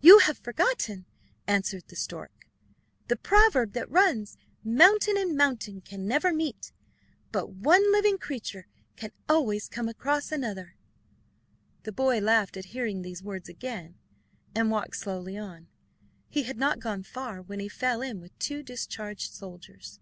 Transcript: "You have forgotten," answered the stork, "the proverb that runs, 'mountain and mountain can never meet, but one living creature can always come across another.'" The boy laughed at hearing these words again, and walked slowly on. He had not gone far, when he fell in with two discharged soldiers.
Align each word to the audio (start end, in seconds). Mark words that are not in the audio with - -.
"You 0.00 0.18
have 0.18 0.38
forgotten," 0.38 1.06
answered 1.46 1.84
the 1.86 1.94
stork, 1.94 2.48
"the 3.06 3.14
proverb 3.14 3.74
that 3.74 3.88
runs, 3.88 4.36
'mountain 4.64 5.16
and 5.16 5.36
mountain 5.36 5.82
can 5.82 6.04
never 6.04 6.34
meet, 6.34 6.72
but 7.30 7.50
one 7.50 7.92
living 7.92 8.18
creature 8.18 8.66
can 8.96 9.12
always 9.28 9.68
come 9.68 9.88
across 9.88 10.32
another.'" 10.32 10.74
The 11.84 11.92
boy 11.92 12.18
laughed 12.18 12.56
at 12.56 12.64
hearing 12.74 13.02
these 13.02 13.22
words 13.22 13.48
again, 13.48 13.94
and 14.52 14.68
walked 14.72 14.96
slowly 14.96 15.38
on. 15.38 15.68
He 16.28 16.42
had 16.42 16.56
not 16.58 16.80
gone 16.80 17.04
far, 17.04 17.40
when 17.40 17.60
he 17.60 17.68
fell 17.68 18.02
in 18.02 18.20
with 18.20 18.36
two 18.40 18.64
discharged 18.64 19.30
soldiers. 19.32 20.00